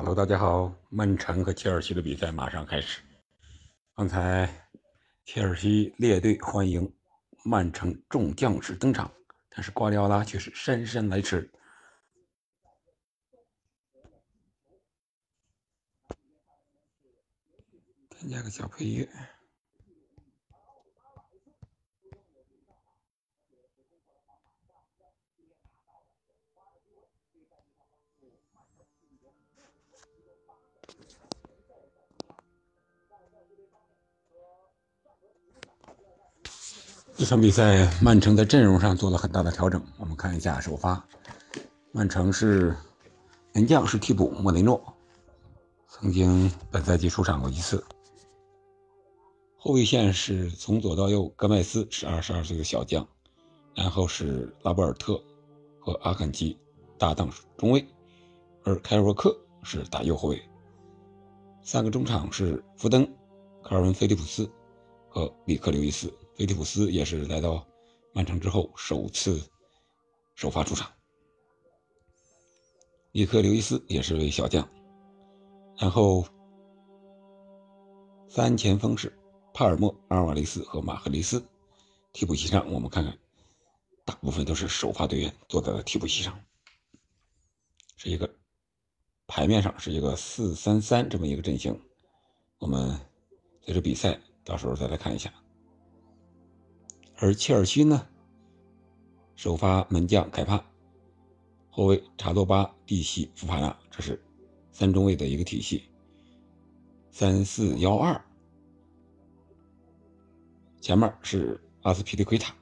[0.00, 3.00] Hello，大家好，曼城和切尔西的比赛马上开始。
[3.96, 4.48] 刚才
[5.24, 6.94] 切尔西列队欢迎
[7.44, 9.12] 曼城众将士登场，
[9.48, 11.50] 但是瓜迪奥拉却是姗姗来迟。
[18.08, 19.08] 添加个小配乐。
[37.18, 39.82] 这场比赛，曼城在阵容上做了很大的调整。
[39.96, 41.04] 我们看一下首发，
[41.90, 42.76] 曼城是
[43.52, 44.80] 门将是替补莫雷诺，
[45.88, 47.82] 曾经本赛季出场过一次。
[49.56, 53.04] 后卫线是从左到右，戈麦斯是二十二岁的小将，
[53.74, 55.20] 然后是拉波尔特
[55.80, 56.56] 和阿坎吉
[56.96, 57.84] 搭档中卫，
[58.62, 60.40] 而凯尔沃克是打右后卫。
[61.64, 63.04] 三个中场是福登、
[63.64, 64.48] 卡尔文·菲利普斯
[65.08, 66.08] 和里克·刘易斯。
[66.38, 67.66] 菲利普斯也是来到
[68.12, 69.42] 曼城之后首次
[70.36, 70.88] 首发出场。
[73.10, 74.66] 里克·刘易斯也是位小将。
[75.76, 76.24] 然后
[78.28, 79.12] 三前锋是
[79.52, 81.44] 帕尔默、阿尔瓦雷斯和马赫雷斯。
[82.12, 83.18] 替补席上，我们看看，
[84.04, 86.38] 大部分都是首发队员坐在了替补席上。
[87.96, 88.32] 是一个
[89.26, 91.76] 牌面上是一个四三三这么一个阵型。
[92.58, 92.96] 我们
[93.60, 95.32] 随着比赛，到时候再来看一下。
[97.20, 98.06] 而切尔西呢，
[99.34, 100.64] 首发门将凯帕，
[101.68, 104.22] 后卫查多巴、蒂西、福法纳，这是
[104.70, 105.82] 三中卫的一个体系，
[107.10, 108.24] 三四幺二。
[110.80, 112.54] 前面是阿斯皮利奎塔、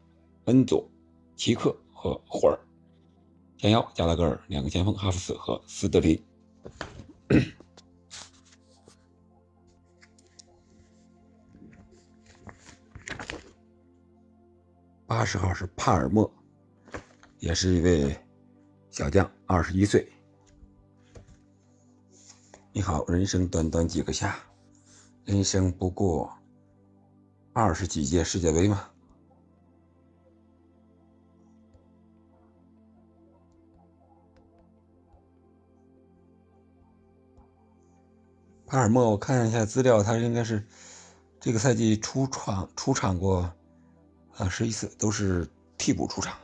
[0.46, 0.88] 恩佐、
[1.36, 2.58] 齐克和霍尔，
[3.58, 6.18] 前腰加拉格尔，两个前锋哈弗茨和斯德林。
[15.06, 16.28] 八十号是帕尔默，
[17.39, 18.19] 也是一位
[18.91, 20.12] 小将，二十一岁。
[22.72, 24.37] 你好，人生短短几个夏，
[25.25, 26.28] 人生不过
[27.53, 28.91] 二十几届世界杯吗？
[38.67, 40.67] 帕尔默，我看一下资料，他应该是
[41.38, 43.53] 这个赛季出场出场过。
[44.38, 45.48] 啊，十一次都是
[45.78, 46.36] 替补出场。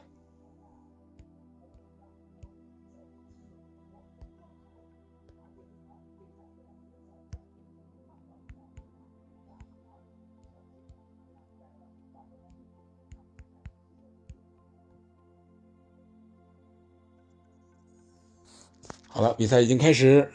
[19.09, 20.33] 好了，比赛已经开始，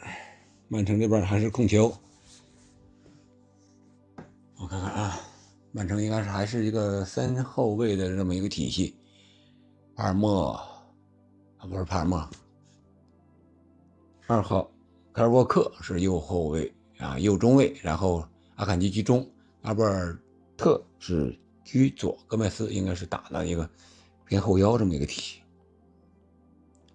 [0.68, 1.92] 曼城这边还是控球。
[4.56, 5.27] 我看看啊。
[5.78, 8.96] 曼城应该是还是一个三后卫的这么一个体系，
[9.94, 10.50] 帕尔默
[11.56, 12.28] 啊不是帕尔默，
[14.26, 14.68] 二号
[15.12, 19.24] 凯尔沃克是右后卫啊右中卫，然后阿坎吉居中，
[19.62, 20.20] 阿波尔
[20.56, 23.70] 特是居左，戈麦斯应该是打了一个
[24.24, 25.42] 偏后腰这么一个体系，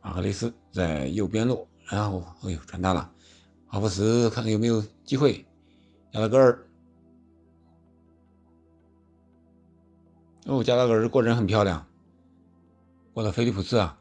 [0.02, 3.10] 阿克雷斯在右边路，然后哎呦传大了，
[3.68, 5.46] 阿弗茨看看有没有机会，
[6.12, 6.68] 亚拉格尔。
[10.46, 11.88] 哦，加拉格尔过人很漂亮，
[13.14, 13.98] 过了菲利普斯啊，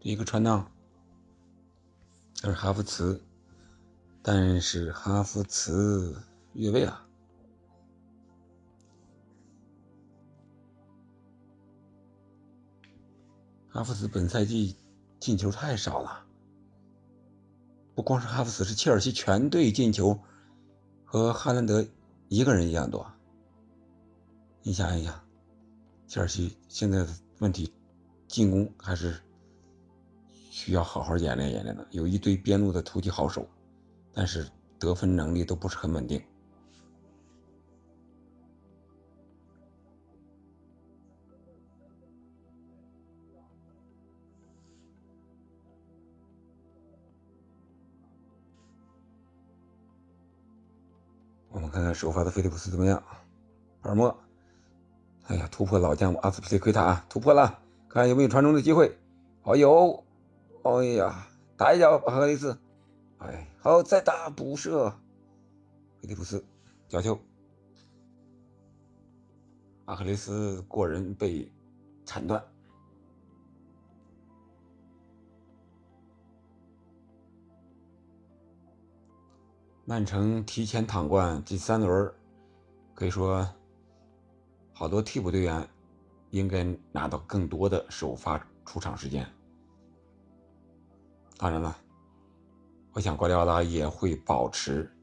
[0.00, 0.64] 一个穿裆，
[2.34, 3.20] 这是哈弗茨，
[4.22, 6.16] 但是哈弗茨
[6.52, 7.02] 越位了。
[13.68, 14.76] 哈弗茨本赛季
[15.18, 16.24] 进球太少了，
[17.96, 20.16] 不光是哈弗茨，是切尔西全队进球
[21.04, 21.84] 和哈兰德
[22.28, 23.04] 一个人一样多。
[24.66, 25.14] 你想一想，
[26.08, 27.72] 切尔西现在的问题，
[28.26, 29.16] 进攻还是
[30.50, 31.86] 需要好好演练演练的。
[31.92, 33.48] 有一堆边路的突击好手，
[34.12, 34.44] 但是
[34.76, 36.20] 得分能力都不是很稳定。
[51.50, 53.00] 我们看看首发的菲利普斯怎么样？
[53.80, 54.25] 帕尔默。
[55.28, 57.58] 哎呀，突破老将阿斯皮利奎塔啊，突破了，
[57.88, 58.96] 看有没有传中的机会。
[59.42, 60.04] 好有，
[60.62, 61.26] 哎呀，
[61.56, 62.56] 打一脚，阿克雷斯，
[63.18, 64.88] 哎，好再打补射，
[66.00, 66.44] 菲利普斯
[66.88, 67.18] 角球，
[69.86, 71.50] 阿克雷斯过人被
[72.04, 72.40] 铲断。
[79.84, 82.12] 曼城提前躺冠第三轮，
[82.94, 83.48] 可以说
[84.78, 85.66] 好多替补队员
[86.32, 86.62] 应该
[86.92, 89.26] 拿到更多的首发出场时间。
[91.38, 91.74] 当然了，
[92.92, 94.94] 我想瓜迪奥拉也会保持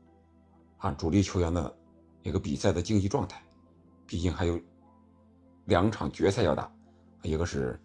[0.77, 1.75] 啊主力球员的
[2.21, 3.41] 一个比赛的竞技状态，
[4.05, 4.61] 毕竟还有
[5.65, 6.71] 两场决赛要打，
[7.23, 7.81] 一个是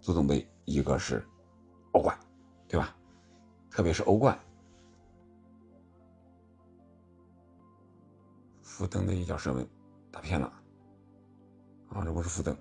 [0.00, 1.26] 足总杯，一个是
[1.90, 2.16] 欧冠，
[2.68, 2.96] 对吧？
[3.68, 4.38] 特别是欧冠。
[8.62, 9.68] 福登的一脚射门
[10.12, 10.52] 打偏了，
[11.96, 12.54] 啊，这不是福登，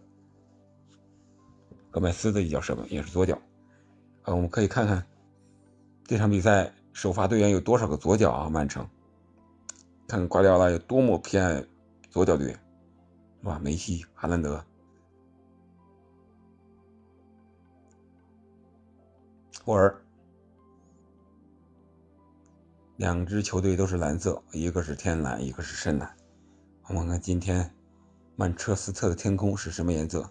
[1.92, 3.36] 戈麦斯的一脚射门也是左脚，
[4.22, 5.06] 啊，我们可以看看
[6.06, 8.50] 这场比赛首发队员有多少个左脚啊？
[8.50, 8.88] 曼城，
[10.08, 11.62] 看看瓜迪奥拉有多么偏爱
[12.10, 12.60] 左脚队员，
[13.42, 13.60] 是吧？
[13.62, 14.64] 梅西、哈兰德、
[19.66, 20.02] 沃尔。
[22.96, 26.16] 两支球队都是蓝色，一个是天蓝，一个是深蓝。
[26.88, 27.75] 我们看今天
[28.36, 30.30] 曼彻斯特的天空是什么颜色？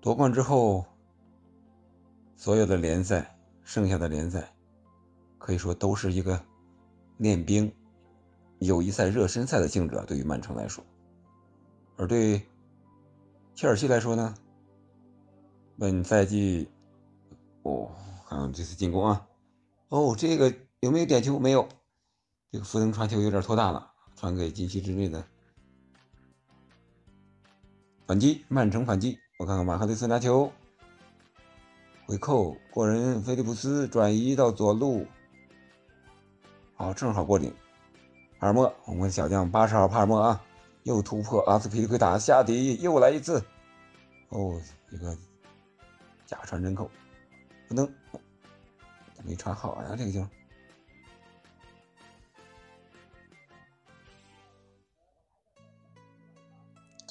[0.00, 0.84] 夺冠之后，
[2.36, 4.52] 所有的联赛，剩下的联赛，
[5.38, 6.40] 可以说都是一个
[7.18, 7.72] 练兵、
[8.58, 10.04] 友谊赛、热身赛的性质啊。
[10.06, 10.84] 对于曼城来说，
[11.96, 12.40] 而对
[13.54, 14.34] 切尔西来说呢，
[15.78, 16.68] 本赛季。
[17.64, 17.88] 哦，
[18.28, 19.28] 看看这次进攻啊！
[19.88, 21.38] 哦，这个有没有点球？
[21.38, 21.68] 没有。
[22.52, 25.24] 这个福登传球有点拖大了，传给禁区之内的
[28.06, 29.18] 反击，曼城反击。
[29.38, 30.52] 我看看马克雷斯拿球，
[32.04, 35.06] 回扣过人，菲利普斯转移到左路，
[36.74, 37.50] 好，正好过顶。
[38.38, 40.44] 帕尔默，我们小将八十号帕尔默啊，
[40.82, 43.42] 又突破阿斯皮利奎塔下底，又来一次。
[44.28, 44.60] 哦，
[44.90, 45.16] 一个
[46.26, 46.90] 假传真扣。
[47.66, 47.90] 不能，
[49.24, 50.28] 没传好呀，这个球，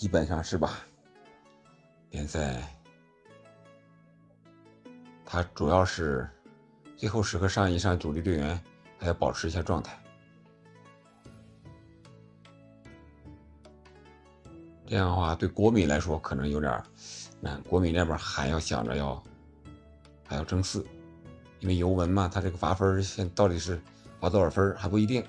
[0.01, 0.80] 基本上是吧？
[2.09, 2.59] 联赛，
[5.24, 6.27] 他主要是
[6.98, 8.59] 最后时刻上一上主力队员，
[8.98, 9.95] 还要保持一下状态。
[14.88, 16.83] 这样的话，对国米来说可能有点
[17.39, 19.21] 难，国米那边还要想着要。
[20.25, 20.83] 还要争四，
[21.59, 23.80] 因为尤文嘛，他这个罚分现到底是
[24.19, 25.24] 罚多少分还不一定。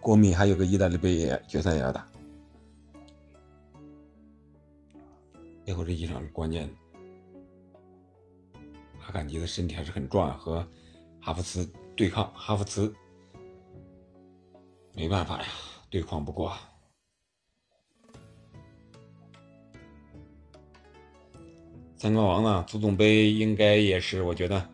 [0.00, 2.06] 国米还有个意大利杯决赛也要打，
[5.64, 6.74] 最后这一场是关键的。
[9.04, 10.66] 阿坎吉的身体还是很壮，和
[11.20, 12.94] 哈弗茨对抗，哈弗茨。
[14.94, 15.46] 没办法呀，
[15.88, 16.52] 对抗不过。
[21.96, 22.64] 三冠王呢？
[22.66, 24.68] 足总杯应该也是，我觉得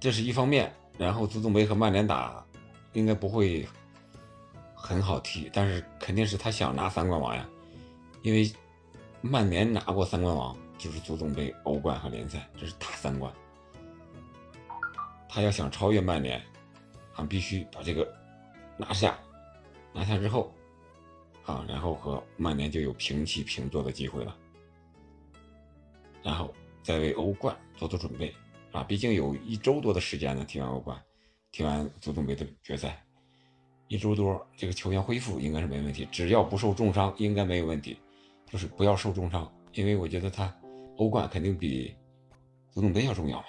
[0.00, 0.72] 这是一方面。
[0.98, 2.44] 然后足总杯和曼联打，
[2.92, 3.66] 应该不会
[4.74, 7.48] 很好踢，但是肯定是他想拿三冠王呀，
[8.22, 8.50] 因为
[9.20, 13.32] 曼联拿过三冠王，就是足总杯、欧冠和联赛，这是大三冠。
[15.28, 16.40] 他要想超越曼联。
[17.16, 18.08] 啊必须把这个
[18.78, 19.18] 拿下，
[19.92, 20.54] 拿下之后，
[21.44, 24.34] 啊，然后和曼联就有平起平坐的机会了。
[26.22, 28.32] 然后再为欧冠做做准备，
[28.72, 30.98] 啊，毕竟有一周多的时间呢，踢完欧冠，
[31.52, 33.04] 踢完足总杯的决赛，
[33.88, 37.98] 一周多，这个球员恢复应该是没问题，只要不受重伤，应该没有问题。
[38.46, 40.52] 就是不要受重伤，因为我觉得他
[40.96, 41.94] 欧冠肯定比
[42.72, 43.46] 足总杯要重要嘛，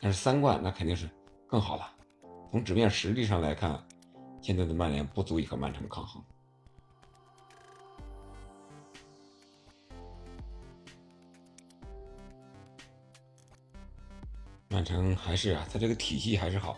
[0.00, 1.08] 但是三冠那肯定是
[1.46, 1.92] 更好了。
[2.50, 3.80] 从纸面实力上来看，
[4.40, 6.20] 现在的曼联不足以和曼城抗衡。
[14.68, 16.76] 曼城还是啊，他这个体系还是好，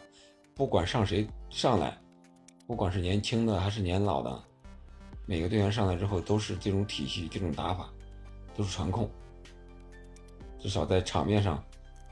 [0.56, 1.94] 不管上谁上来，
[2.66, 4.42] 不管是年轻的还是年老的，
[5.26, 7.92] 每个队员上来之后都是这种体系、这种打法，
[8.54, 9.10] 都是传控，
[10.58, 11.62] 至少在场面上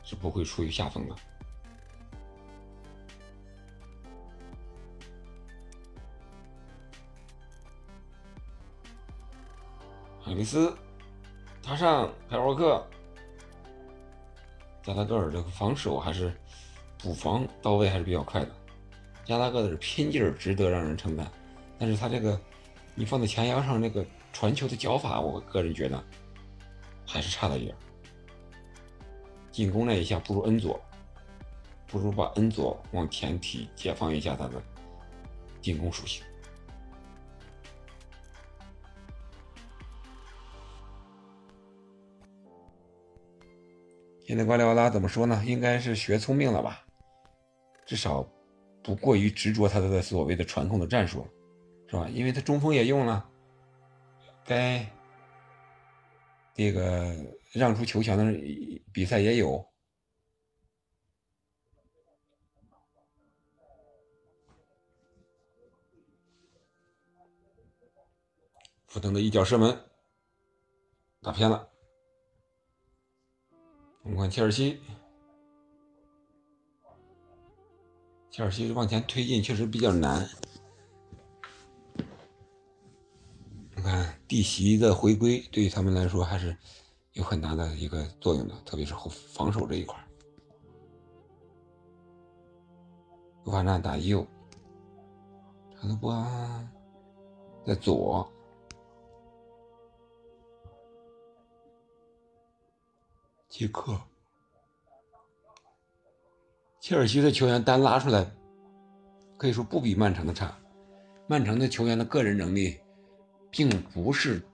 [0.03, 1.17] 是不会处于下风的。
[10.21, 10.77] 哈里斯，
[11.63, 12.87] 他上凯沃克，
[14.83, 16.31] 加拉格尔这个防守还是
[17.05, 18.51] 补防到位还是比较快的
[19.27, 21.31] 加拉戈的拼劲儿值得让人称赞。
[21.79, 22.41] 但是他这个
[22.95, 26.03] 你放在前腰上那个传球的脚法我个人觉得
[27.07, 27.77] 还是差了一点
[29.53, 30.81] 进攻那一下不如恩佐
[31.87, 34.63] 不如把恩佐往前提解放一下他的
[35.61, 36.25] 进攻属性。
[44.27, 45.43] 现在瓜利奥拉怎么说呢？
[45.45, 46.83] 应该是学聪明了吧？
[47.87, 48.27] 至少
[48.83, 51.27] 不过于执着他的所谓的传控的战术，
[51.89, 52.09] 是吧？
[52.09, 53.31] 因为他中锋也用了，
[54.45, 54.85] 该
[56.55, 57.15] 这个
[57.53, 58.25] 让出球权的
[58.93, 59.65] 比赛也有。
[68.87, 69.77] 福登的一脚射门
[71.21, 71.69] 打偏了。
[74.03, 74.81] 我们看切尔西，
[78.35, 80.29] 切尔西往前推进确实比较难。
[83.77, 86.57] 你看弟媳的回归对于他们来说还是
[87.13, 89.97] 有很大的一个作用的，特别是后防守这一块。
[93.45, 94.27] 乌纳打右，
[95.77, 96.27] 查德波
[97.65, 98.29] 在左。
[103.49, 103.97] 即刻，
[106.85, 108.31] 切尔西的球员单拉出来，
[109.39, 110.55] 可以说不比曼城的差。
[111.27, 112.79] 曼城的球员的个人能力，
[113.51, 114.47] 并不是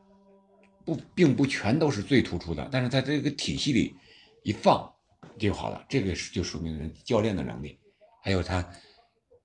[0.84, 3.96] 不，并不全都是最突出的，但是在这个体系里
[4.44, 4.88] 一放
[5.40, 5.84] 就好了。
[5.88, 7.76] 这个就说明人教练的能力，
[8.22, 8.64] 还有他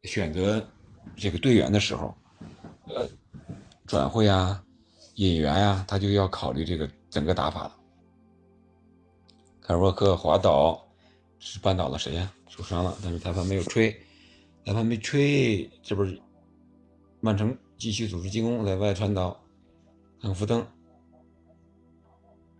[0.04, 0.64] 选择
[1.16, 2.16] 这个队员的时候，
[2.86, 3.10] 呃，
[3.88, 4.64] 转会啊、
[5.16, 7.76] 引援啊，他就要考虑这个整个打法了。
[9.60, 10.85] 凯尔沃克滑倒，
[11.40, 12.32] 是绊倒了谁呀？
[12.48, 13.92] 受伤了，但是裁判没有吹，
[14.66, 16.20] 裁判没吹，这不是
[17.20, 19.40] 曼城继续组织进攻，在外传导，
[20.22, 20.62] 看福登，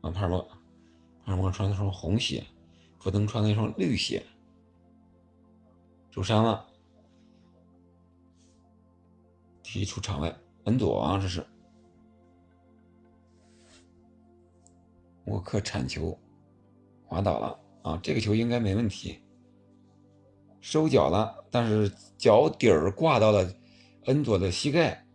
[0.02, 0.42] 啊，帕尔默，
[1.24, 2.46] 帕尔默穿的双红鞋，
[3.00, 4.24] 福登穿的一双绿鞋，
[6.12, 6.68] 受伤了，
[9.64, 11.46] 踢出场外，恩佐啊，这是
[15.26, 16.18] 沃克铲球。
[17.08, 18.00] 滑倒了啊！
[18.02, 19.20] 这个球应该没问题，
[20.60, 23.48] 收脚了，但是脚底儿挂到了
[24.06, 25.06] 恩佐的膝盖。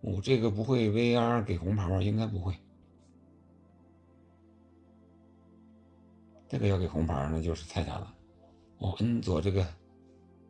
[0.00, 2.02] 哦，这个不会 VR 给红牌吧？
[2.02, 2.52] 应该不会。
[6.48, 8.12] 这个要给红牌，那就是太假了。
[8.78, 9.64] 哦，恩佐这个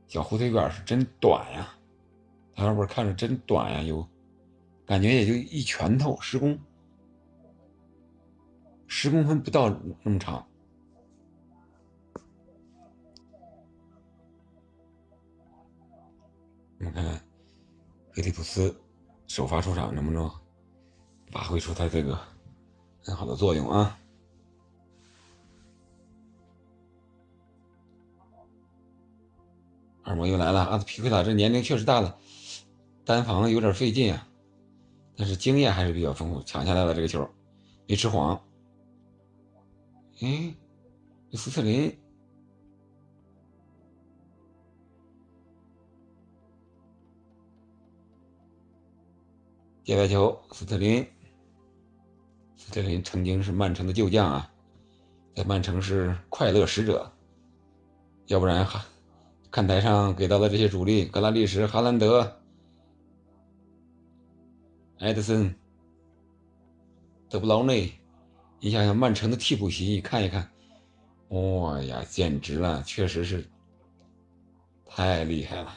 [0.08, 1.74] 脚后腿杆是真短呀，
[2.54, 4.08] 他要不是看着真短呀，有
[4.86, 6.58] 感觉也就一拳头，十公
[8.86, 9.68] 十公分不到
[10.02, 10.46] 那么长。
[16.92, 17.20] 看看
[18.12, 18.74] 菲利普斯
[19.26, 20.30] 首发出场能不能
[21.30, 22.18] 发挥出他这个
[23.02, 23.98] 很好的作用啊？
[30.02, 32.18] 二毛又来了，阿斯皮奎塔这年龄确实大了，
[33.04, 34.26] 单防有点费劲啊，
[35.16, 37.28] 但是经验还是比较丰富，抢下来了这个球，
[37.86, 38.34] 没吃黄。
[40.20, 40.54] 哎，
[41.34, 41.99] 斯特林。
[49.90, 51.04] 界外球，斯特林。
[52.56, 54.48] 斯特林曾经是曼城的旧将啊，
[55.34, 57.10] 在曼城是快乐使者。
[58.26, 58.86] 要不然哈，
[59.50, 62.40] 看台上给到的这些主力：格拉利什、哈兰德、
[65.00, 65.52] 埃德森、
[67.28, 67.92] 德布劳内。
[68.60, 70.48] 你想想曼城的替补席，看一看，
[71.30, 73.44] 哇呀，简直了，确实是
[74.86, 75.74] 太厉害了。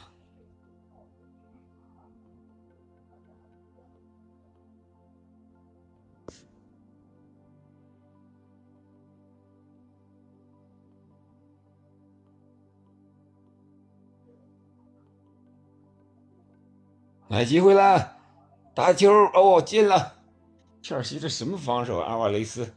[17.34, 18.16] 来机会了，
[18.76, 20.14] 打球哦，进了！
[20.80, 21.98] 切尔西这什么防守？
[21.98, 22.72] 阿瓦雷斯，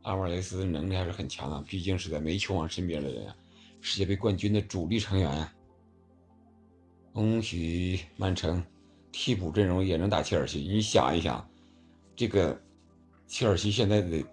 [0.00, 3.36] 阿瓦雷斯能力还是很强的，毕竟是在没球王身边的人呀，
[3.82, 5.52] 世界杯冠军的主力成员啊。
[7.12, 8.64] 恭喜曼城，
[9.12, 10.60] 替补阵容也能打切尔西。
[10.60, 11.46] 你想一想，
[12.16, 12.58] 这个
[13.26, 14.24] 切尔西现在的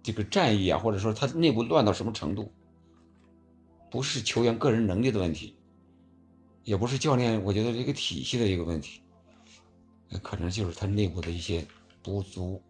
[0.00, 2.52] 这个战役啊，或者说他内部乱到什么程度？
[3.90, 5.57] 不是球员个人能力的问题。
[6.64, 9.00] 也不是教练，我觉得这个体系的一个问题，
[10.22, 11.66] 可能就是他内部的一些
[12.02, 12.62] 不足，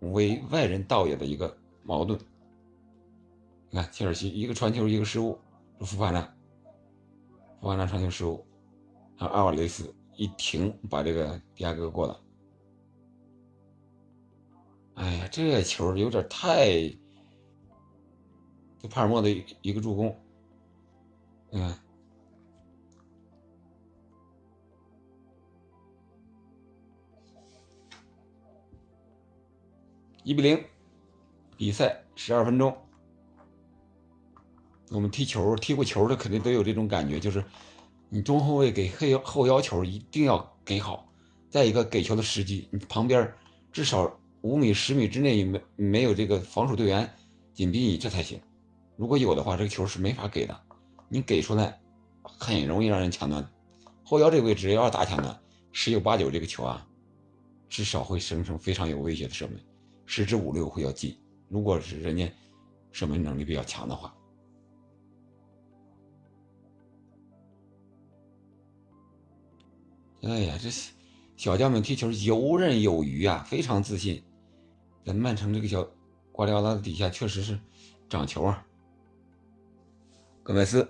[0.00, 2.18] 为外人道也的一个矛盾。
[3.70, 5.38] 你看，切尔西一个传球一个失误，
[5.80, 6.20] 福法纳，
[7.60, 8.44] 福法纳传球失误，
[9.16, 12.20] 还有阿瓦雷斯一停把这个迪亚哥过了。
[14.94, 16.88] 哎呀，这球有点太，
[18.78, 19.30] 就帕尔默的
[19.62, 20.14] 一个助攻，
[21.50, 21.78] 你看
[30.24, 30.64] 一比零，
[31.56, 32.76] 比赛十二分钟。
[34.90, 37.44] 我们踢球踢过球的肯定都有这种感觉，就是
[38.08, 41.08] 你中后卫给后后腰球一定要给好，
[41.50, 43.32] 再一个给球的时机，你旁边
[43.72, 47.12] 至少五米十米之内没没有这个防守队员
[47.52, 48.40] 紧逼你，这才行。
[48.96, 50.56] 如果有的话，这个球是没法给的，
[51.08, 51.80] 你给出来
[52.22, 53.44] 很容易让人抢断。
[54.04, 55.36] 后腰这个位置要是打抢断，
[55.72, 56.86] 十有八九这个球啊，
[57.68, 59.58] 至少会生成非常有威胁的射门，
[60.06, 61.16] 十之五六会要进。
[61.48, 62.30] 如果是人家
[62.90, 64.14] 射门能力比较强的话。
[70.22, 70.70] 哎呀，这
[71.36, 74.22] 小将们踢球游刃有余啊，非常自信。
[75.04, 75.84] 在曼城这个小
[76.30, 77.58] 瓜迪奥拉的底下，确实是
[78.08, 78.64] 长球啊。
[80.44, 80.88] 戈麦斯、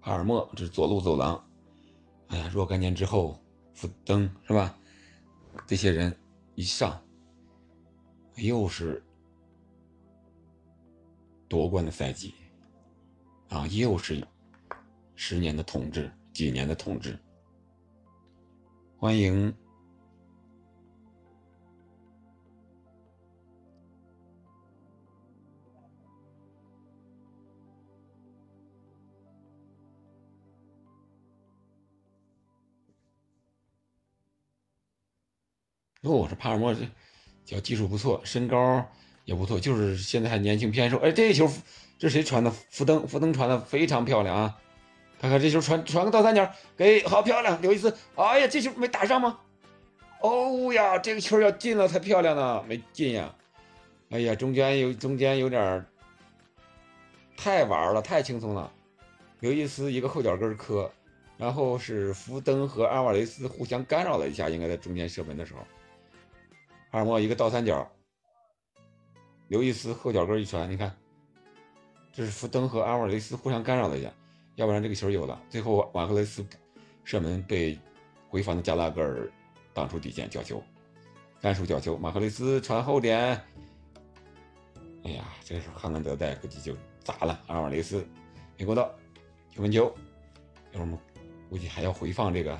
[0.00, 1.46] 帕尔默，这是左路走廊。
[2.28, 3.38] 哎呀，若干年之后，
[3.74, 4.74] 福登是吧？
[5.66, 6.18] 这些人
[6.54, 6.98] 一上，
[8.36, 9.02] 又是
[11.48, 12.34] 夺冠的赛季
[13.48, 14.26] 啊，又是
[15.14, 17.18] 十年的统治，几年的统治。
[18.98, 19.54] 欢迎！
[36.02, 36.88] 哦，这帕尔默这
[37.46, 38.84] 脚技术不错，身高
[39.24, 40.98] 也不错，就是现在还年轻偏瘦。
[40.98, 41.48] 哎，这球
[41.96, 42.50] 这谁传的？
[42.50, 44.58] 福登，福登传的非常漂亮啊！
[45.20, 47.96] 看看这球传传个倒三角，给好漂亮，刘易斯。
[48.16, 49.38] 哎呀，这球没打上吗？
[50.20, 53.32] 哦呀，这个球要进了才漂亮呢，没进呀。
[54.10, 55.86] 哎呀，中间有中间有点
[57.36, 58.72] 太玩了，太轻松了。
[59.40, 60.90] 刘易斯一个后脚跟磕，
[61.38, 65.60] 然后是福登和阿瓦雷斯互相干扰了一下，应该在中间射门的时候，
[66.96, 67.86] 阿尔莫一个倒三角，
[69.48, 70.96] 刘易斯后脚跟一传，你看，
[72.10, 74.10] 这是福登和阿瓦雷斯互相干扰了一下。
[74.54, 76.42] 要不然这个球有了，最后瓦克雷斯
[77.04, 77.78] 射门被
[78.30, 79.30] 回防的加拉格尔
[79.74, 80.64] 挡出底线，角球，
[81.38, 81.98] 单手角球。
[81.98, 83.38] 马克雷斯传后点，
[85.04, 87.38] 哎呀，这个时候汉兰德带估计就砸了。
[87.46, 88.08] 阿尔雷斯
[88.56, 88.90] 没过到，
[89.54, 89.94] 球门球。
[90.72, 90.98] 一会儿我们
[91.50, 92.58] 估计还要回放这个，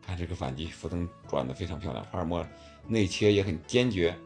[0.00, 2.02] 看这个反击，福登转的非常漂亮。
[2.10, 2.42] 帕尔默
[2.86, 4.16] 内切也很坚决，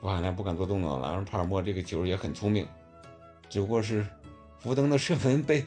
[0.00, 1.10] 布海南不敢做动作了。
[1.10, 2.66] 然后帕尔默这个球也很聪明，
[3.48, 4.06] 只不过是
[4.58, 5.64] 福登的射门被。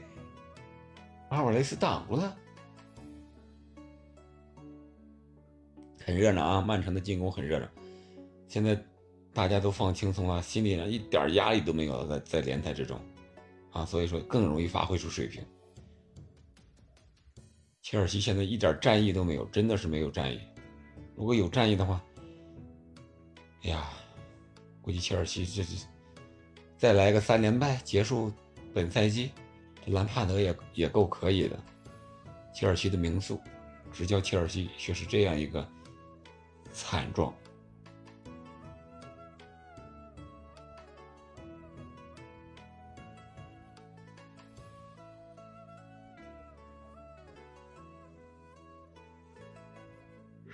[1.29, 2.33] 阿尔雷斯挡了，
[6.01, 6.61] 很热闹啊！
[6.61, 7.67] 曼城的进攻很热闹，
[8.47, 8.81] 现在
[9.33, 12.97] 大家都放轻松了，心里呢一点压力都没有了，在在联赛之中
[13.73, 15.43] 啊，所以说更容易发挥出水平。
[17.81, 20.39] 切尔西现在一点战意都没有，真的是没有战意。
[21.17, 21.99] 如果有战役的话，
[23.63, 23.89] 哎呀，
[24.83, 25.73] 估计切尔西这这
[26.77, 28.31] 再来个三连败结束
[28.71, 29.31] 本赛季。
[29.83, 31.59] 这兰帕德也也够可以的，
[32.53, 33.41] 切尔西的名宿
[33.91, 35.67] 执教切尔西却是这样一个
[36.71, 37.33] 惨状。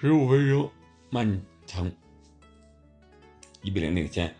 [0.04, 0.70] 十五分钟，
[1.10, 1.90] 曼城
[3.62, 4.36] 一比零领先，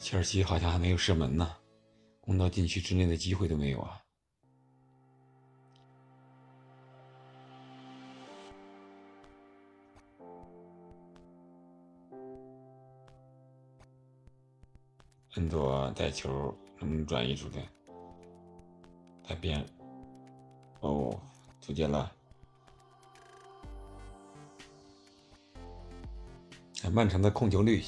[0.00, 1.48] 切尔西好像还没有射门呢。
[2.20, 4.02] 攻到禁区之内的机会都没有啊！
[15.36, 17.60] 恩佐带球能不能转移出去？
[19.22, 19.64] 太边
[20.80, 21.16] 哦，
[21.60, 22.12] 出界了！
[26.92, 27.82] 曼城的控球率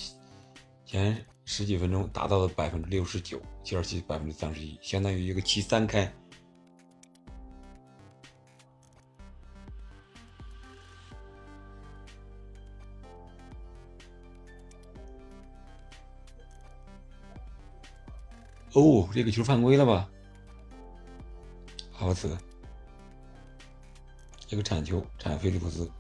[0.85, 1.25] 前。
[1.47, 6.11] 十几分钟达到了百分之六十九，切尔西百分之三十一，相当于一个七三开。
[18.73, 20.09] 哦，这个球犯规了吧？
[21.93, 22.35] 好次，
[24.47, 25.91] 这个铲球铲菲利普斯。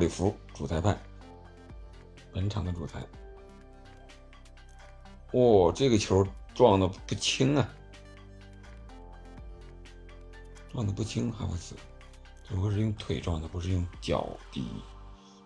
[0.00, 0.98] 来个奥利弗主裁判，
[2.32, 3.06] 本场的主裁。
[5.32, 7.68] 哦，这个球撞的不轻啊，
[10.70, 11.76] 撞的不轻，哈弗斯，
[12.44, 14.82] 只不过是用腿撞的，不是用脚底。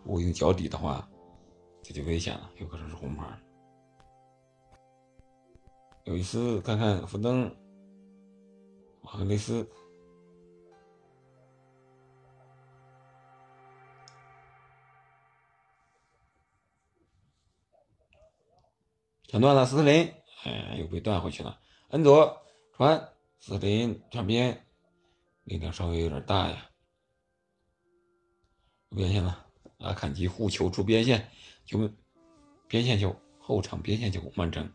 [0.04, 1.06] 如果用脚底的话，
[1.82, 3.26] 这就危险了，有可能是红牌。
[6.04, 7.52] 有意思，看看福登、
[9.02, 9.68] 瓦格雷斯。
[19.34, 21.58] 抢断了斯特林，哎，又被断回去了。
[21.88, 22.40] 恩佐
[22.72, 23.08] 传
[23.40, 24.64] 斯特林传边，
[25.42, 26.70] 力量稍微有点大呀。
[28.90, 29.44] 边线了，
[29.78, 31.28] 阿坎吉护球出边线，
[31.66, 31.90] 球
[32.68, 34.72] 边线球，后场边线球，曼城。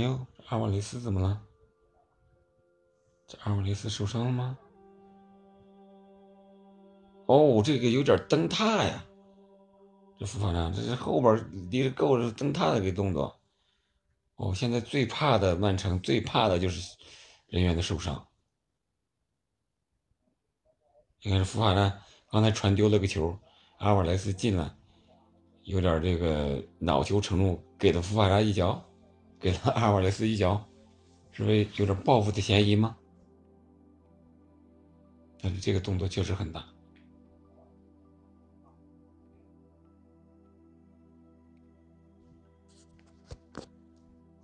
[0.00, 1.42] 哎呦，阿瓦雷斯怎么了？
[3.26, 4.58] 这阿瓦雷斯受伤了吗？
[7.26, 9.04] 哦，这个有点蹬踏呀！
[10.18, 13.38] 这副法长，这是后边离着够是蹬踏的个动作。
[14.36, 16.96] 哦，现在最怕的曼城最怕的就是
[17.48, 18.26] 人员的受伤。
[21.20, 21.92] 你看这副法长
[22.30, 23.38] 刚才传丢了个球，
[23.80, 24.74] 阿瓦雷斯进了，
[25.64, 28.82] 有点这个恼羞成怒，给了副法长一脚。
[29.40, 30.62] 给了阿瓦雷斯一脚，
[31.32, 32.96] 是不有点报复的嫌疑吗？
[35.40, 36.62] 但是这个动作确实很大。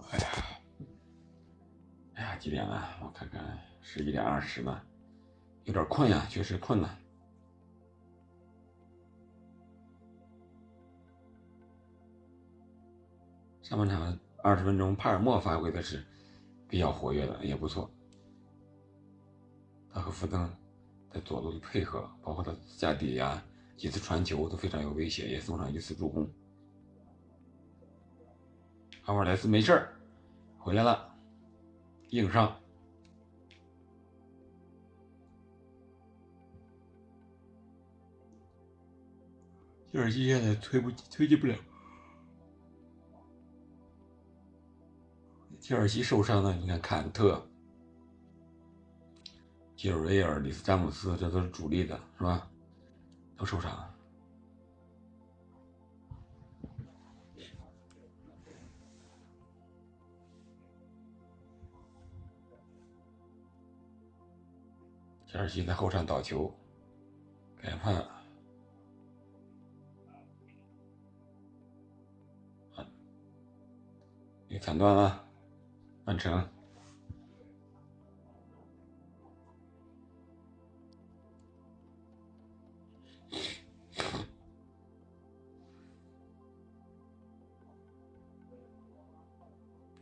[0.09, 0.29] 哎呀，
[2.15, 2.89] 哎呀，几点了？
[3.03, 4.83] 我看看，十一点二十了，
[5.65, 6.99] 有点困呀，确实困了。
[13.61, 14.19] 上半场。
[14.47, 16.01] 二十分钟，帕尔默发挥的是
[16.69, 17.91] 比较活跃的，也不错。
[19.93, 20.49] 他和福登
[21.13, 23.43] 在左路的配合，包括他下底呀，
[23.77, 26.31] 几次传球都非常有威胁，也送上一次助攻。
[29.07, 29.97] 阿瓦莱斯没事儿，
[30.61, 31.13] 回来了，
[32.11, 32.57] 硬上。
[39.91, 41.57] 切尔西现在推不推进不了。
[45.67, 47.45] 切尔西受伤了，你看坎特、
[49.75, 52.49] 吉尔维尔、里斯詹姆斯，这都是主力的，是吧？
[53.37, 53.93] 都受伤了。
[65.27, 66.49] 切尔西在后场倒球，
[67.61, 68.07] 改判，
[74.47, 75.26] 又抢断了。
[76.09, 76.49] 曼城，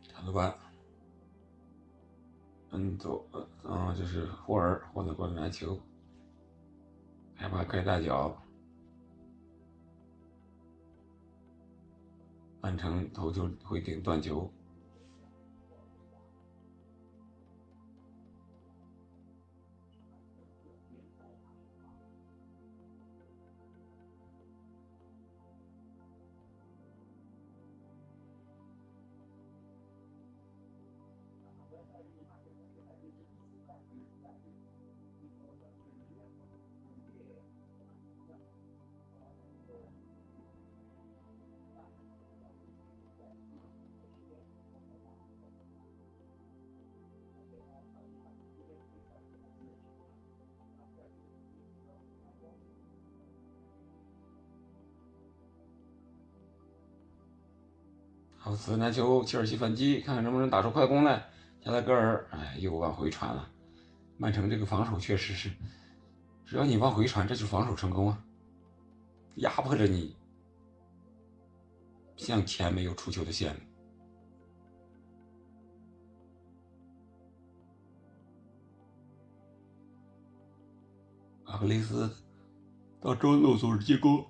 [0.07, 0.55] 长头发，
[2.69, 3.25] 嗯，走，
[3.63, 5.75] 嗯，就是霍尔获得过篮球，
[7.33, 8.39] 害怕开大脚，
[12.61, 14.47] 曼城头球会顶断球。
[58.55, 61.29] 斯篮球，切尔西反击，看看能不能打出快攻来。
[61.61, 63.49] 加拉格尔，哎，又往回传了。
[64.17, 65.49] 曼城这个防守确实是，
[66.45, 68.23] 只要你往回传，这就防守成功啊，
[69.35, 70.15] 压迫着你
[72.15, 73.59] 向前没有出球的线路。
[81.45, 82.09] 阿格雷斯
[83.01, 84.25] 到中路组织进攻。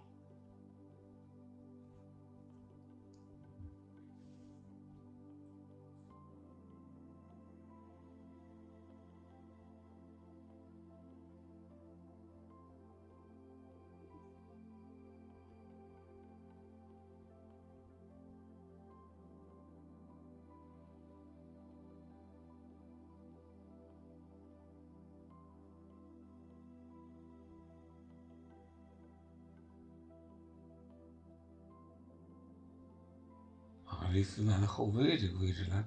[34.36, 35.86] 就在那后背这个位置呢？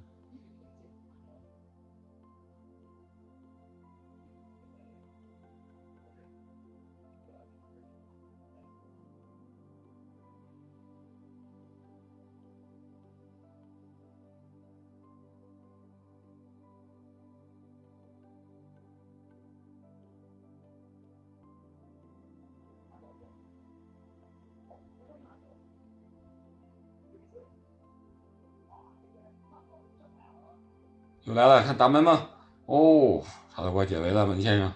[31.39, 32.31] 来了，看打门吗？
[32.67, 33.23] 哦，
[33.55, 34.73] 差点给我解围了，门先生。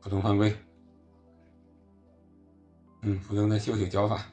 [0.00, 0.52] 普通犯规。
[3.02, 4.26] 嗯，普通的休息脚法。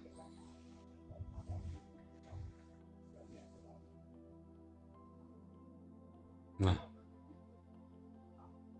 [6.57, 6.75] 嗯，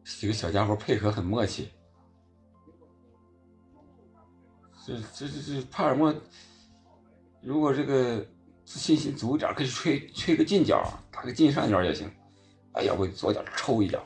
[0.03, 1.69] 几个小家伙配合很默契。
[4.83, 6.11] 这这这这帕尔默，
[7.39, 8.25] 如果这个。
[8.69, 10.79] 自信心足一点，可以吹吹个近角，
[11.11, 12.07] 打个近上角也行。
[12.73, 13.99] 哎呀，我左脚抽一脚。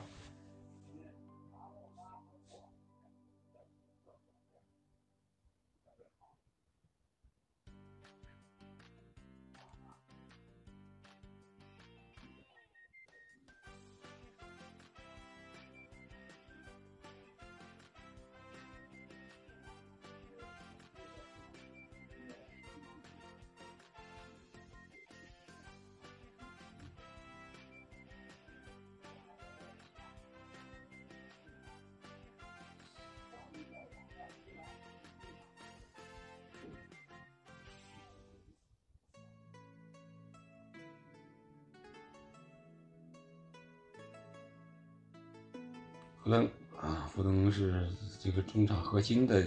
[46.23, 47.85] 福登啊，福登是
[48.17, 49.45] 这个中场核心的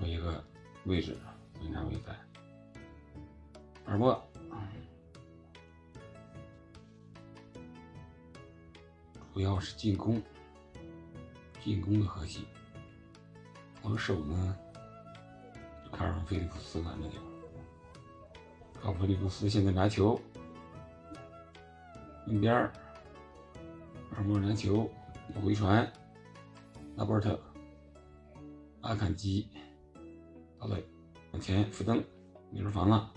[0.00, 0.42] 一个
[0.86, 1.18] 位置，
[1.60, 2.16] 经常会在。
[3.84, 4.18] 尔莫，
[9.34, 10.22] 主要是进攻，
[11.62, 12.42] 进攻的核心。
[13.82, 14.56] 防守呢，
[15.92, 17.22] 卡尔菲利普斯完了点。
[18.80, 20.18] 卡尔菲利普斯现在拿球，
[22.28, 22.72] 右边尔
[24.24, 24.90] 莫拿球。
[25.42, 25.90] 回传，
[26.96, 27.38] 拉波特，
[28.80, 29.48] 阿坎吉，
[30.58, 30.84] 到位，
[31.32, 32.02] 往前扶登，
[32.50, 33.12] 你是防了。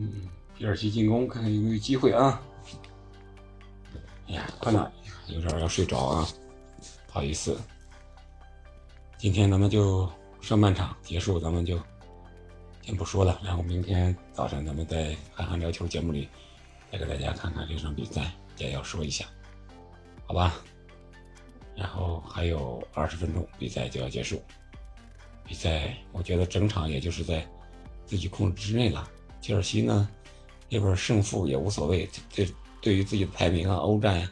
[0.00, 2.40] 嗯，皮尔西进攻，看看有没有机会啊！
[4.28, 4.90] 哎呀，困了，
[5.26, 6.26] 有点要睡着啊，
[7.06, 7.60] 不好意思。
[9.18, 10.10] 今天咱们就
[10.40, 11.78] 上半场结束，咱们就
[12.80, 16.26] 先不说了，然后明天早上咱们在《韩寒聊球》节目里
[16.90, 19.26] 再给大家看看这场比赛，简要说一下，
[20.24, 20.54] 好吧？
[21.76, 24.42] 然后还有二十分钟，比赛就要结束。
[25.44, 27.46] 比赛我觉得整场也就是在
[28.06, 29.06] 自己控制之内了。
[29.40, 30.08] 切尔西呢，
[30.68, 32.46] 这边胜负也无所谓，这
[32.80, 34.30] 对于自己的排名啊、欧战呀，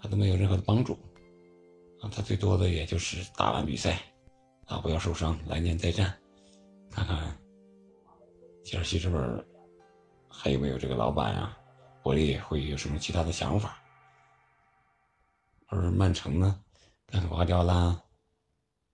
[0.00, 0.98] 他都没有任何的帮助
[2.00, 2.10] 啊。
[2.14, 4.00] 他最多的也就是打完比赛
[4.66, 6.16] 啊，不要受伤，来年再战，
[6.90, 7.36] 看看
[8.64, 9.44] 切尔西这边
[10.28, 11.58] 还有没有这个老板啊，
[12.02, 13.78] 伯利会有什么其他的想法。
[15.66, 16.60] 而曼城呢，
[17.08, 18.00] 看瓜迪奥拉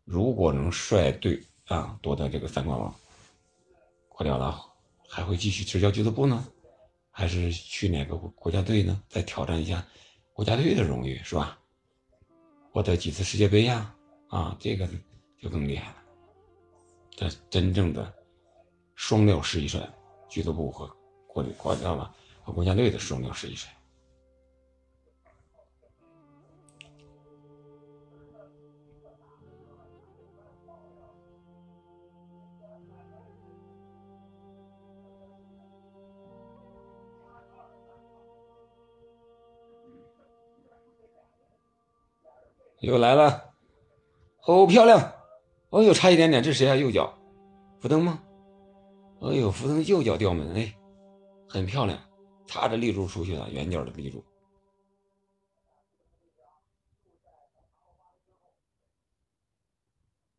[0.04, 2.94] 如果能率队啊夺得这个三冠王，
[4.08, 4.60] 瓜迪奥拉
[5.12, 6.46] 还会继续执教俱乐部呢，
[7.10, 9.02] 还是去哪个国家队呢？
[9.08, 9.84] 再挑战一下
[10.32, 11.58] 国家队的荣誉，是吧？
[12.70, 13.92] 获得几次世界杯呀？
[14.28, 14.88] 啊，这个
[15.36, 15.96] 就更厉害了。
[17.10, 18.14] 这真正的
[18.94, 19.80] 双料十一帅，
[20.28, 20.86] 俱乐部和
[21.26, 23.68] 国国家吧和国家队的双料十一帅。
[42.80, 43.52] 又来了，
[44.46, 45.12] 哦，漂亮！
[45.68, 46.74] 哦呦，差一点点，这谁啊？
[46.74, 47.16] 右脚，
[47.78, 48.22] 福登吗？
[49.20, 50.74] 哎呦，福登右脚吊门，哎，
[51.46, 51.98] 很漂亮，
[52.46, 54.24] 擦着立柱出去了，远角的立柱。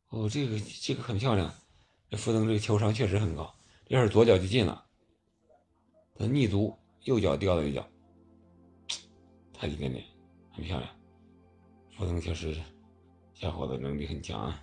[0.10, 1.54] 哦，这个这个很漂亮，
[2.10, 3.54] 这福登这个球商确实很高，
[3.88, 4.84] 要是左脚就进了。
[6.15, 7.88] 他逆足，右脚吊了一脚，
[9.54, 10.04] 差一点点，
[10.51, 11.01] 很漂亮。
[12.02, 12.58] 不能确实，
[13.36, 14.60] 小伙子能力很强啊。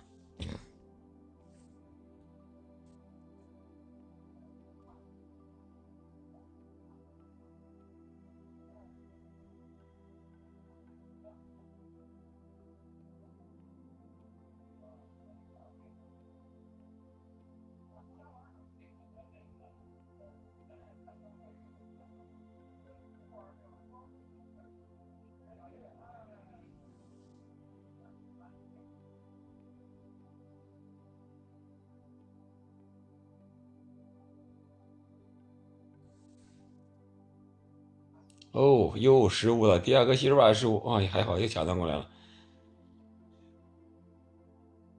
[38.51, 42.09] 哦，又失误了，第二个西尔瓦失误，哇，还好又抢断过来了，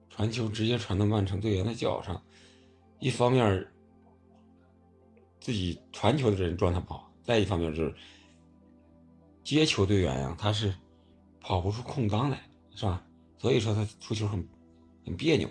[0.09, 2.23] 传球直接传到曼城队员的脚上，
[2.99, 3.67] 一方面
[5.41, 7.93] 自己传球的人状态不好，再一方面就是
[9.43, 10.73] 接球队员呀，他是
[11.41, 12.41] 跑不出空当来，
[12.73, 13.03] 是吧？
[13.37, 14.47] 所以说他出球很
[15.05, 15.49] 很别扭，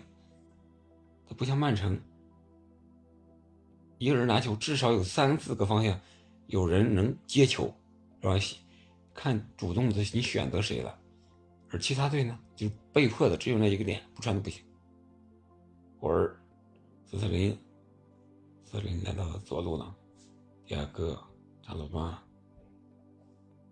[1.28, 2.00] 他不像曼城，
[3.98, 6.00] 一个人拿球至少有三四个方向
[6.46, 7.70] 有人能接球。
[8.20, 8.34] 是吧？
[9.12, 10.98] 看主动的你选择谁了，
[11.68, 14.64] 而其他队呢，就被迫的只有那一个点，不传都不行。
[15.98, 16.34] 或者
[17.04, 17.50] 斯特林，
[18.64, 19.94] 斯特林来到了左路了，
[20.64, 21.20] 第二个
[21.60, 22.22] 查鲁巴，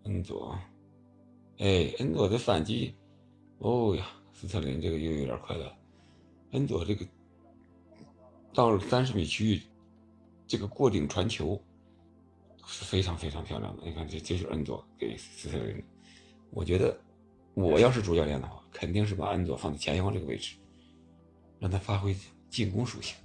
[0.02, 0.58] 恩佐，
[1.58, 2.94] 哎，恩佐的反击，
[3.58, 5.72] 哦呀，斯特林这个又有点快了。
[6.50, 7.06] 恩佐这个
[8.52, 9.62] 到了三十米区域，
[10.46, 11.58] 这个过顶传球。
[12.70, 15.83] 是非常非常漂亮的，你看这这是恩佐给斯特林，
[16.50, 17.00] 我觉得
[17.54, 20.54] 我要是主教练的话，肯定是把恩佐放在前腰这个位置，
[21.59, 22.14] 让他发挥
[22.50, 23.16] 进攻属性，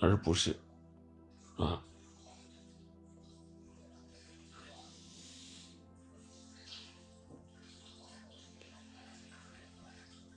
[0.00, 0.56] 而不是
[1.56, 1.84] 啊，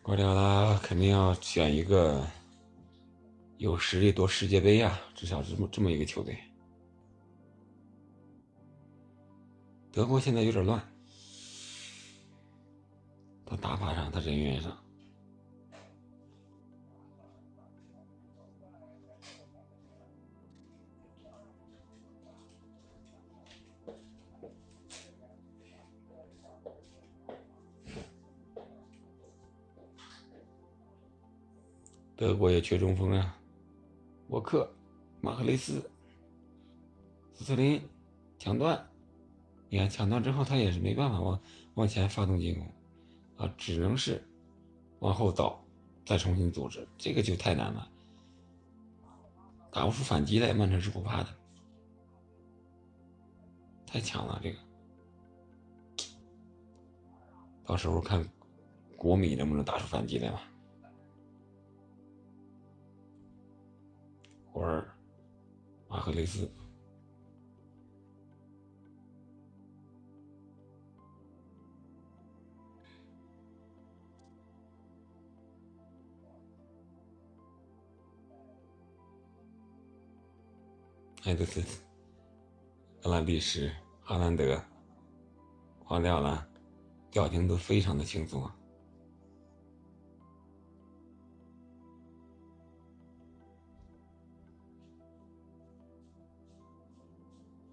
[0.01, 2.27] 瓜迪奥拉肯定要选一个。
[3.60, 6.39] 有实力夺世界杯呀，至少这么这么一个球队。
[9.91, 10.82] 德国现在有点乱，
[13.45, 14.82] 他打法上，他人员上。
[32.15, 33.37] 德国也缺中锋啊。
[34.29, 34.71] 沃克、
[35.21, 35.89] 马赫雷斯、
[37.33, 37.81] 斯特林
[38.37, 38.87] 抢断，
[39.69, 41.39] 你看抢断之后，他也是没办法往
[41.75, 42.67] 往前发动进攻，
[43.37, 44.23] 啊，只能是
[44.99, 45.61] 往后倒，
[46.05, 47.89] 再重新组织，这个就太难了，
[49.71, 51.29] 打不出反击来，曼城是不怕的，
[53.85, 54.57] 太强了这个，
[57.65, 58.25] 到时候看
[58.95, 60.43] 国米能不能打出反击来吧。
[64.51, 64.88] 或者
[65.90, 66.48] 马赫雷斯，
[81.23, 81.63] 埃德森、
[83.02, 83.67] 格兰利什、
[84.04, 84.63] 哈兰德、
[85.83, 86.48] 黄掉了，
[87.10, 88.56] 表情都非常的轻松啊。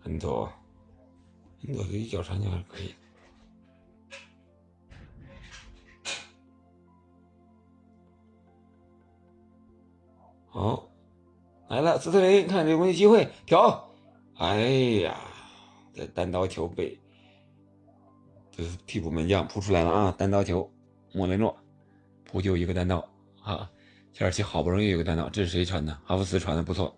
[0.07, 0.09] 啊。
[0.09, 0.49] 恩佐，
[1.69, 2.95] 我的一脚传球还是可以。
[10.49, 10.89] 好，
[11.69, 13.91] 来了，斯特林，看有没有机会调。
[14.37, 14.61] 哎
[15.03, 15.19] 呀，
[15.93, 16.99] 这单刀球被，
[18.53, 20.15] 这是替补门将扑出来了啊！
[20.17, 20.71] 单刀球，
[21.13, 21.55] 莫雷诺
[22.25, 23.07] 扑救一个单刀
[23.43, 23.69] 啊！
[24.13, 25.93] 切尔西好不容易有个单刀，这是谁传的？
[26.05, 26.97] 哈弗茨传的不错。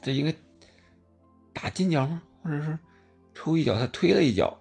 [0.00, 0.34] 这应该
[1.52, 2.22] 打近角吗？
[2.42, 2.78] 或者是
[3.34, 3.78] 抽一脚？
[3.78, 4.58] 他推了一脚，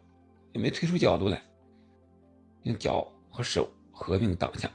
[0.53, 1.41] 也没推出角度来，
[2.63, 4.69] 用脚和手合并挡下。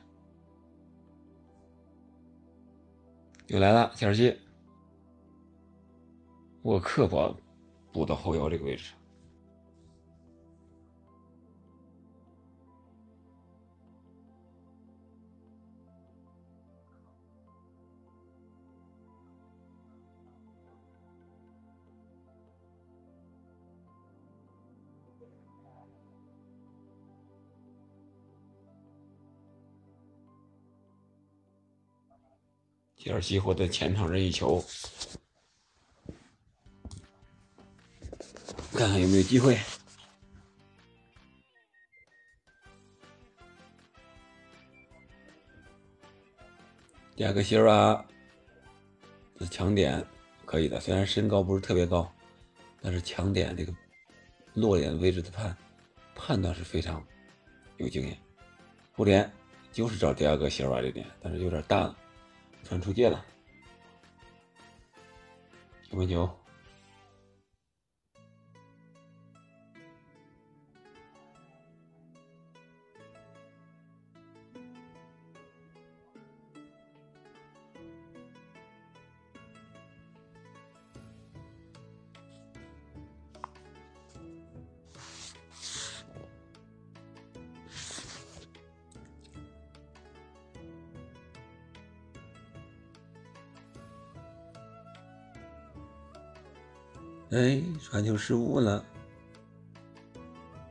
[3.49, 4.37] 又来了，切尔西，
[6.63, 7.33] 沃克把
[7.93, 8.93] 补到后腰这个位置。
[33.07, 34.61] 切尔西获得前场任意球，
[38.73, 39.57] 看看有没有机会。
[47.15, 48.05] 第二个希尔瓦，
[49.39, 50.05] 这强点
[50.45, 52.13] 可以的，虽然身高不是特别高，
[52.83, 53.73] 但是强点这个
[54.53, 55.57] 落点位置的判
[56.17, 57.01] 判断是非常
[57.77, 58.19] 有经验。
[58.97, 59.33] 互联
[59.71, 61.97] 就是找第二个希尔瓦这点，但是有点大了。
[62.67, 63.25] 传出界了，
[65.89, 66.29] 球没球？
[97.37, 98.83] 哎，传球失误了！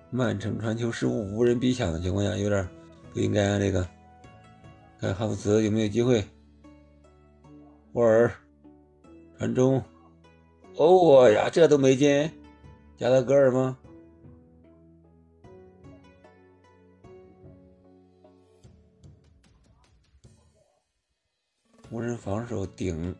[0.09, 2.67] 曼城传球失误，无人逼抢的情况下，有点
[3.13, 3.59] 不应该啊！
[3.59, 3.87] 这个，
[4.99, 6.25] 看哈弗茨有没有机会？
[7.93, 8.31] 沃尔
[9.37, 9.79] 传中，
[10.77, 12.31] 哦呀，这都没进，
[12.97, 13.77] 加拉格尔吗？
[21.91, 23.15] 无人防守顶，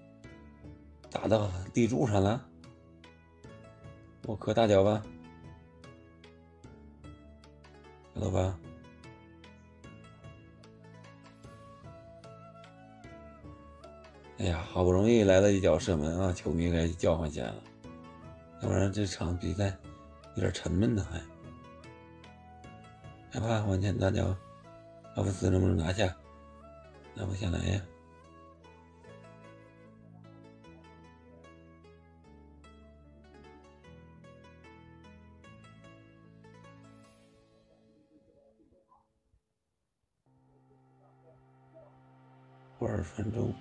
[1.12, 2.44] 打到立柱上了。
[4.28, 5.04] 我磕大脚吧，
[8.16, 8.58] 知道吧？
[14.40, 17.64] 哎呀，好不容易来了一脚射门啊，球迷该叫唤起来了，
[18.62, 19.78] 要不然这场比赛
[20.36, 21.20] 有点沉闷呢，还
[23.40, 24.36] 害怕往前大脚，
[25.16, 26.14] 阿弗斯能不能拿下？
[27.14, 27.82] 拿不下来呀。
[42.86, 43.54] 二分钟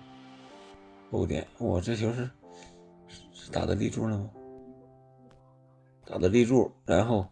[1.11, 2.29] 五点，我这球是
[3.33, 4.29] 是打的立柱了吗？
[6.05, 7.27] 打的立柱，然后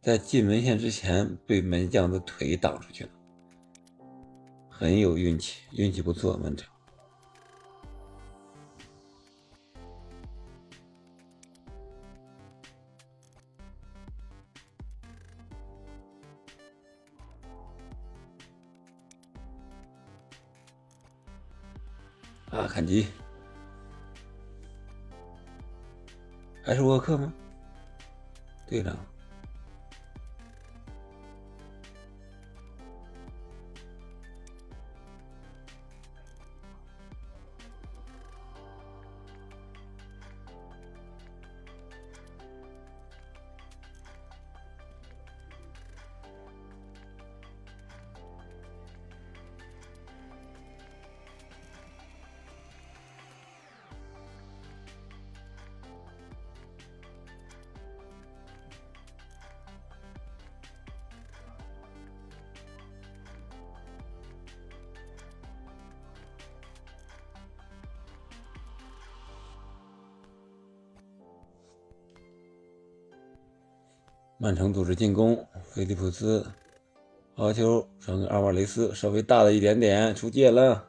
[0.00, 3.10] 在进门线之前被门将的腿挡出去了，
[4.68, 6.71] 很有运气，运气不错，门将。
[22.52, 23.08] 啊，砍击，
[26.62, 27.32] 还是沃克吗？
[28.68, 28.94] 队长。
[74.42, 76.44] 曼城组织进攻，菲利普斯
[77.36, 80.84] 好球传给阿瓦雷斯，稍微大了一点点，出界了。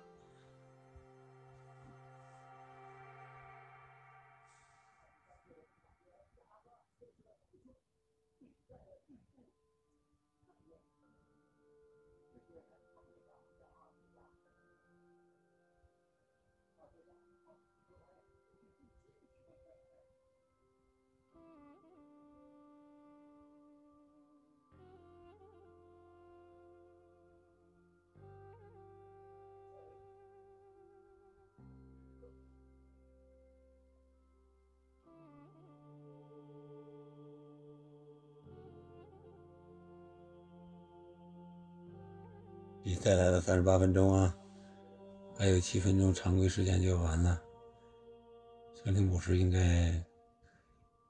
[43.54, 44.36] 三十八分钟啊，
[45.38, 47.40] 还有七分钟常规时间就完了。
[48.74, 49.94] 车林博士应该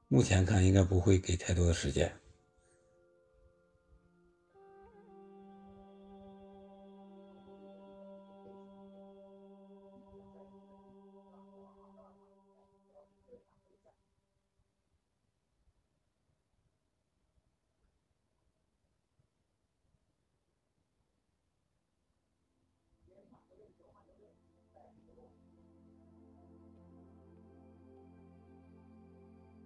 [0.09, 2.13] 目前看应该不会给太多的时间。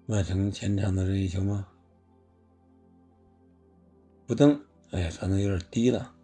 [0.10, 1.68] 曼城前场的任意球吗？
[4.26, 4.58] 不登，
[4.92, 6.16] 哎呀，传的有点低了。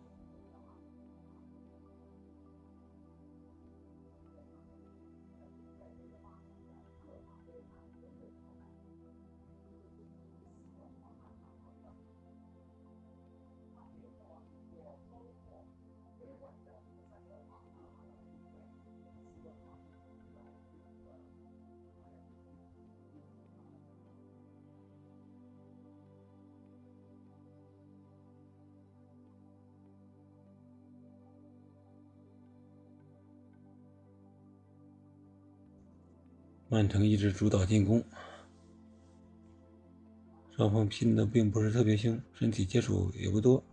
[36.73, 38.03] 曼城一直主导进攻，
[40.57, 43.63] 双方拼的并不是特别凶，身体接触也不多，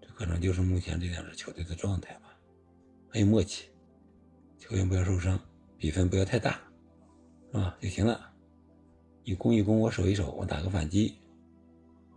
[0.00, 2.34] 这可能就是目前这两支球队的状态吧。
[3.10, 3.66] 很有默契，
[4.58, 5.38] 球员不要受伤，
[5.76, 6.58] 比分不要太大，
[7.52, 7.76] 是吧？
[7.78, 8.32] 就行了。
[9.22, 11.14] 你攻一攻，我守一守，我打个反击，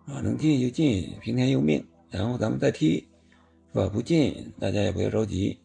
[0.06, 3.06] 啊，能进就进，听天由命，然后咱们再踢，
[3.74, 3.90] 是吧？
[3.90, 5.60] 不进，大家也不要着急。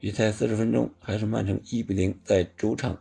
[0.00, 2.98] 比赛四十分钟，还是曼城一比零在主场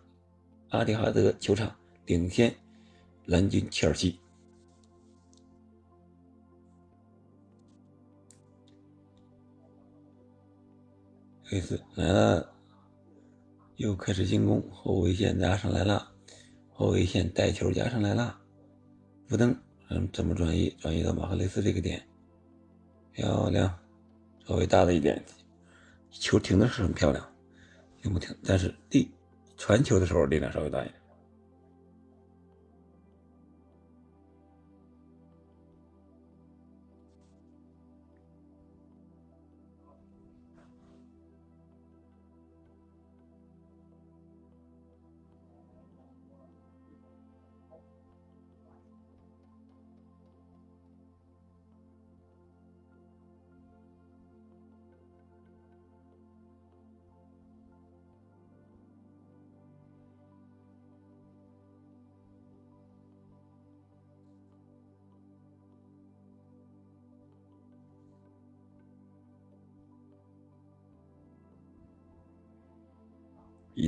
[0.68, 1.74] 阿蒂哈德球场
[2.06, 2.54] 领先
[3.26, 4.20] 蓝军切尔西。
[11.46, 12.54] 黑斯来了，
[13.78, 16.12] 又开始进攻，后卫线加上来了，
[16.74, 18.38] 后卫线带球加上来了，
[19.26, 19.56] 福登，
[19.90, 20.70] 嗯，怎么转移？
[20.78, 22.06] 转移到马赫雷斯这个点，
[23.14, 23.74] 漂亮，
[24.46, 25.24] 稍微大了一点。
[26.12, 27.26] 球停的是很漂亮，
[28.02, 28.36] 停不停？
[28.44, 29.12] 但是力
[29.58, 30.99] 传球的时候力量稍微大一点。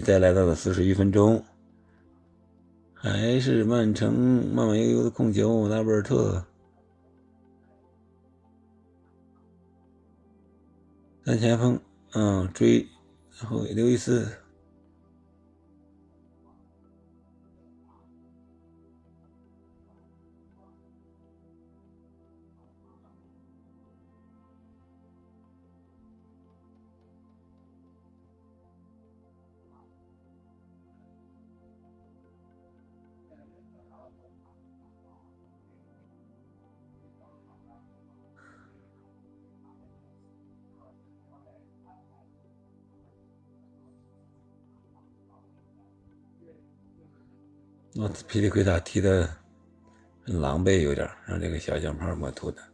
[0.01, 1.43] 再来到了四十一分钟，
[2.93, 4.13] 还是曼城
[4.53, 6.43] 慢慢悠悠的控球，拉贝尔特
[11.23, 11.79] 三前锋，
[12.13, 12.85] 嗯，追，
[13.39, 14.27] 然后刘易斯。
[47.93, 49.29] 我皮里奎塔踢的
[50.25, 52.70] 很狼狈，有点让这个小奖牌抹吐的。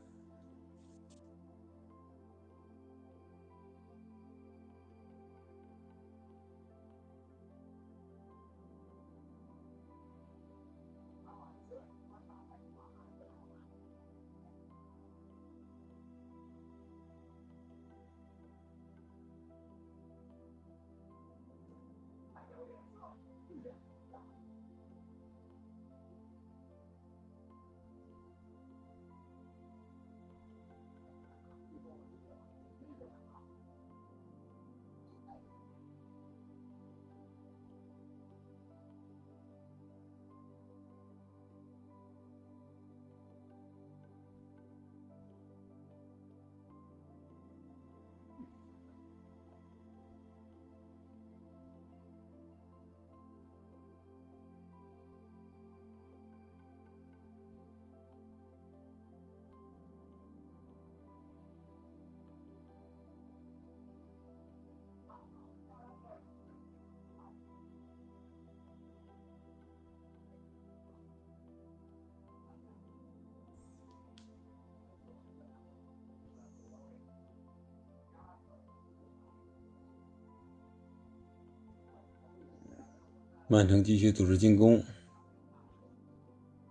[83.50, 84.84] 曼城继续组织进攻，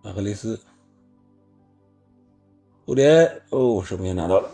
[0.03, 0.59] 马赫雷斯
[2.85, 4.51] 欧联哦，射门也拿到了。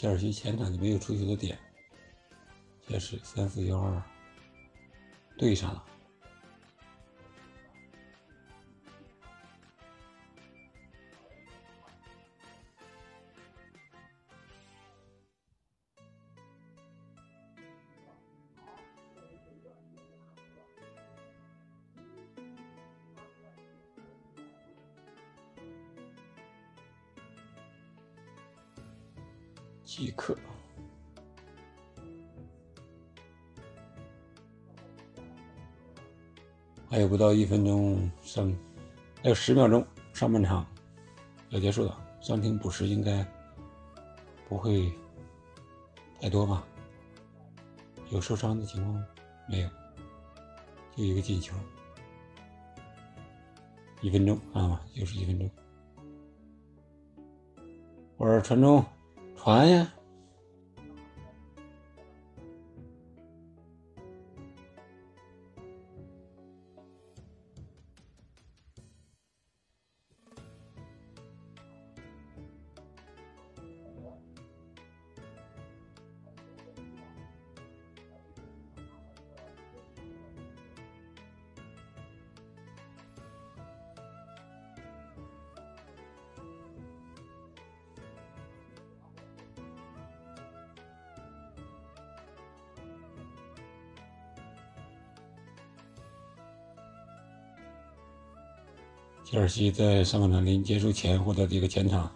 [0.00, 1.58] 切尔西前场就没有出球的点，
[2.86, 4.00] 确实三四幺二
[5.36, 5.84] 对上了。
[37.38, 38.52] 一分钟上，
[39.22, 40.66] 还有十秒钟上半场
[41.50, 41.96] 要结束了。
[42.20, 43.24] 暂停补时应该
[44.48, 44.92] 不会
[46.20, 46.64] 太多吧？
[48.10, 49.04] 有受伤的情况
[49.48, 49.68] 没有？
[50.96, 51.54] 就一个进球，
[54.00, 55.48] 一分钟啊，又是一分钟。
[58.16, 58.84] 我说传中。
[59.36, 59.94] 传呀！
[99.48, 102.12] 西在上半场临结束前获得这个前场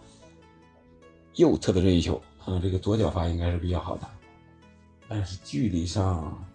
[1.35, 4.07] 右侧的任意球啊，这个左脚发应该是比较好的，
[5.07, 6.45] 但是距离上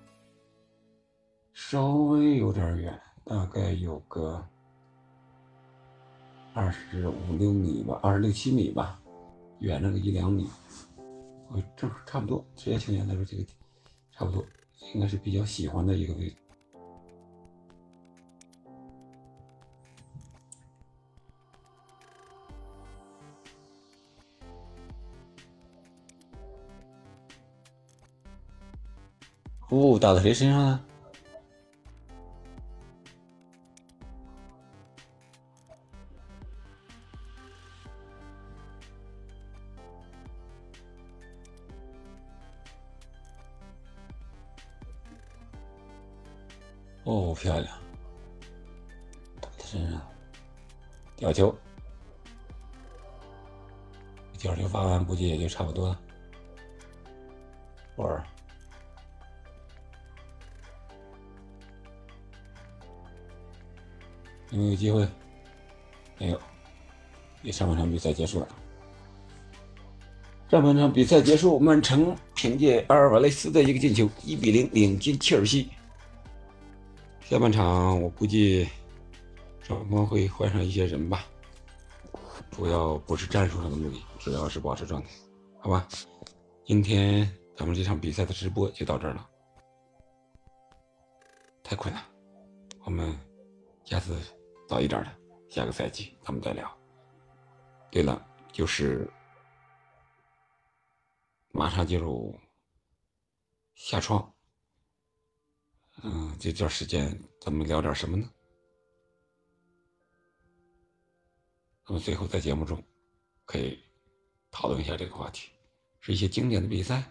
[1.53, 4.47] 稍微有点远，大概有个
[6.55, 9.01] 二十五六米吧，二十六七米吧，
[9.59, 10.49] 远了个一两米，
[11.51, 13.45] 我正好差不多，职业球员来说这个
[14.12, 14.45] 差不多，
[14.95, 16.37] 应该是比较喜欢的一个位置。
[29.70, 30.84] 哦，打到谁身上了？
[47.04, 47.78] 哦，漂亮！
[49.40, 50.00] 打他身上，
[51.16, 51.54] 吊球，
[54.38, 56.00] 吊球发完，估计也就差不多了。
[64.59, 65.09] 没有机会？
[66.18, 66.40] 没有。
[67.42, 68.48] 第上半场比赛结束了。
[70.50, 75.68] 上半场比赛结束，曼城凭借阿尔瓦雷斯的一个进球，一比零领先切尔西。
[77.20, 78.66] 下半场我估计
[79.61, 81.26] 双方会换上一些人吧，
[82.50, 85.09] 主要不是战术上的目的，主要是保持状态，
[85.61, 85.86] 好吧？
[86.64, 89.28] 今天咱们这场比赛的直播就到这儿了，
[91.62, 92.02] 太困了，
[92.84, 93.14] 我们
[93.84, 94.16] 下次。
[94.68, 96.70] 早一点的，下个赛季咱们再聊。
[97.90, 99.10] 对了，就是
[101.52, 102.38] 马上进入
[103.74, 104.30] 下窗，
[106.02, 108.28] 嗯，这段时间咱们聊点什么呢？
[111.86, 112.84] 那么最后在节目中
[113.46, 113.82] 可以
[114.50, 115.50] 讨论一下这个话题：
[116.00, 117.02] 是一些经典的比赛，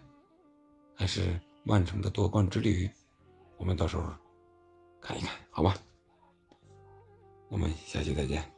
[0.94, 2.88] 还是曼城的夺冠之旅？
[3.56, 4.14] 我们到时候
[5.00, 5.76] 看一看，好吧？
[7.48, 8.57] 我们下期再见。